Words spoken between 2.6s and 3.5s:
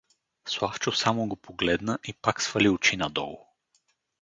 очи надолу.